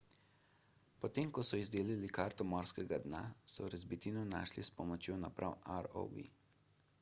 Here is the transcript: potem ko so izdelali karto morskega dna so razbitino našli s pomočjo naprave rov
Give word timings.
potem 1.01 1.27
ko 1.37 1.43
so 1.49 1.59
izdelali 1.63 2.09
karto 2.19 2.47
morskega 2.53 2.99
dna 3.03 3.21
so 3.57 3.69
razbitino 3.75 4.25
našli 4.33 4.67
s 4.71 4.75
pomočjo 4.81 5.21
naprave 5.27 5.79
rov 5.93 6.19